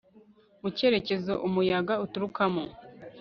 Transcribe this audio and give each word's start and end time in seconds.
mu 0.61 0.69
cyerekezo 0.77 1.33
umuyaga 1.47 1.93
uturukamo 2.05 2.63